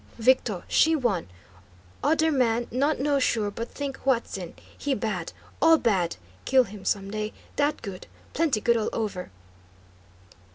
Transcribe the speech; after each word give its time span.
"Victo, 0.17 0.63
she 0.67 0.95
one. 0.95 1.27
Odder 2.03 2.31
man, 2.31 2.65
not 2.71 2.97
know 2.99 3.19
sure, 3.19 3.51
but 3.51 3.69
think 3.69 3.99
Huatzin. 3.99 4.55
He 4.75 4.95
bad; 4.95 5.31
all 5.61 5.77
bad! 5.77 6.15
Kill 6.43 6.63
him, 6.63 6.83
some 6.85 7.11
day. 7.11 7.33
Dat 7.55 7.83
good; 7.83 8.07
plenty 8.33 8.61
good 8.61 8.77
all 8.77 8.89
over!" 8.93 9.29